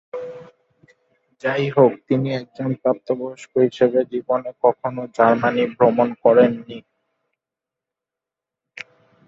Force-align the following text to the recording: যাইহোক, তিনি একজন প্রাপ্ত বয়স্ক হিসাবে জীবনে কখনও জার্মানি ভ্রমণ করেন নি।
যাইহোক, 1.43 1.91
তিনি 2.07 2.27
একজন 2.33 2.69
প্রাপ্ত 2.81 3.07
বয়স্ক 3.11 3.51
হিসাবে 3.65 3.99
জীবনে 4.11 4.51
কখনও 4.63 5.03
জার্মানি 5.17 5.63
ভ্রমণ 5.75 6.09
করেন 6.23 6.51
নি। 6.67 6.77